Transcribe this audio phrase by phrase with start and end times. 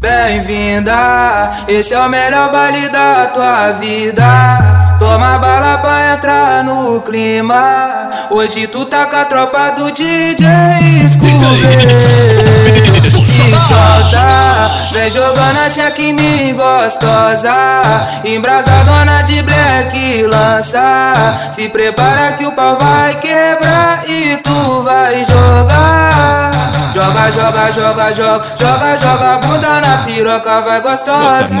[0.00, 4.96] Bem-vinda, esse é o melhor baile da tua vida.
[5.00, 8.08] Toma bala pra entrar no clima.
[8.30, 10.46] Hoje tu tá com a tropa do DJ
[11.08, 11.62] Scooby.
[13.20, 17.52] Se solta, vem jogando a check em mim gostosa.
[18.24, 21.12] Embrasadona de black lança.
[21.50, 25.77] Se prepara que o pau vai quebrar e tu vai jogar.
[26.98, 31.54] Joga, joga, joga, joga, joga, joga bunda na piroca, vai gostosa.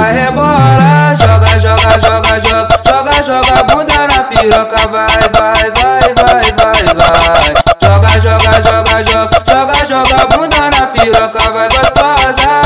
[0.00, 6.52] Vai rebola, joga, joga, joga, joga, joga, joga bunda na piroca, vai, vai, vai, vai,
[6.54, 7.54] vai, vai.
[7.82, 12.62] Joga, joga, joga, joga, joga, joga bunda na piroca, vai gostosa.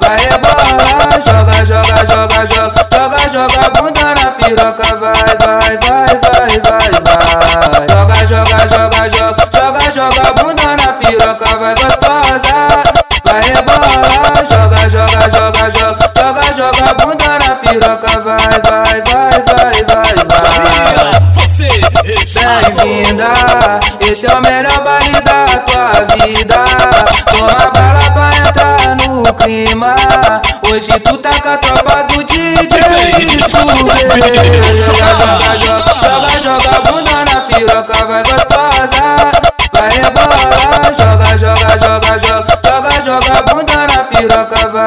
[0.00, 6.60] Vai rebola, joga, joga, joga, joga, joga, joga bunda na piroca, vai, vai, vai, vai,
[6.60, 7.63] vai, vai.
[14.54, 20.44] Joga, joga, joga, joga, joga, joga bunda na piroca, vai, vai, vai, vai, vai, vai.
[21.32, 21.68] Você
[22.04, 26.64] Bem-vinda, esse é o melhor baile da tua vida.
[27.30, 29.94] Toma bala pra entrar no clima.
[30.70, 32.78] Hoje tu tá com a tropa do DJ.
[33.50, 34.36] Joga, joga,
[35.58, 39.54] joga, joga, joga bunda na piroca, vai gostosa.
[39.72, 42.53] Vai rebola, joga, joga, joga, joga,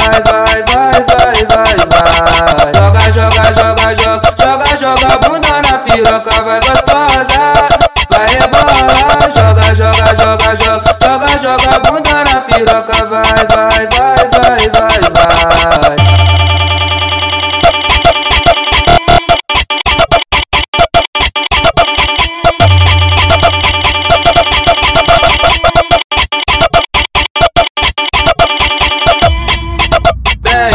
[0.09, 2.73] vai, vai, vai, vai, vai, vai.
[2.73, 7.76] Joga, joga, joga, joga, joga, joga bunda na piroca, vai gostosa.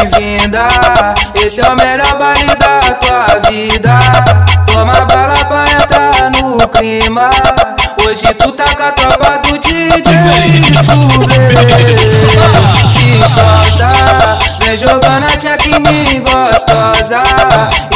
[0.02, 0.66] Bem-vinda,
[1.36, 4.00] esse é o melhor baile da tua vida.
[4.66, 7.30] Toma bala pra entrar no clima.
[8.04, 10.02] Hoje tu tá com a tropa do DJ.
[12.90, 17.22] Se solta, vem jogando a check em mim gostosa.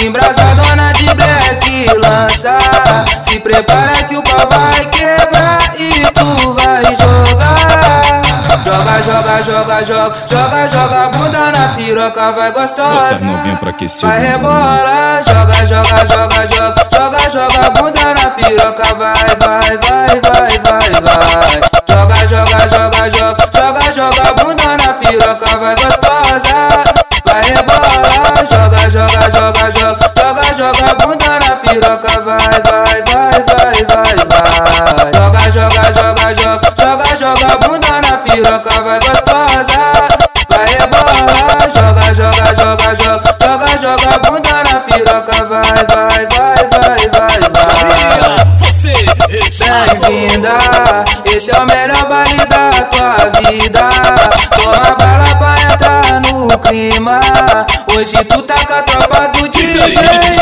[0.00, 2.56] Embrasadona de black lança.
[3.20, 8.22] Se prepara que o pau vai quebrar e tu vai jogar.
[8.66, 11.45] Joga, joga, joga, joga, joga, joga bunda
[11.86, 13.24] piroca, vai gostosa.
[13.24, 19.14] novinha pra aquecer Vai rebola, joga, joga, joga, joga, joga, joga bunda na piroca, vai,
[19.38, 21.60] vai, vai, vai, vai, vai.
[21.88, 26.56] Joga, joga, joga, joga, joga, joga bunda na piroca, vai gostosa.
[27.24, 33.84] Vai rebola, joga, joga, joga, joga, joga, joga bunda na piroca, vai, vai, vai, vai,
[33.86, 35.12] vai, vai.
[35.14, 40.05] Joga, joga, joga, joga, joga, joga bunda na piroca, vai gostosa.
[42.16, 47.76] Joga, joga, joga, joga, joga, bunda na piroca, vai, vai, vai, vai, vai, vai.
[48.56, 48.94] Você
[49.58, 50.54] Bem-vinda,
[51.26, 53.90] esse é o melhor baile da tua vida.
[54.48, 57.20] Toma bala pra entrar no clima.
[57.94, 59.94] Hoje tu tá com a tropa do DJ.
[59.94, 60.32] Joga,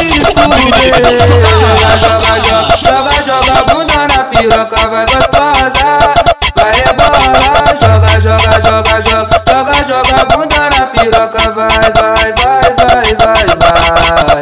[1.99, 5.44] joga, joga, joga, joga bunda na piroca, vai gostosa.
[13.57, 14.34] Vai,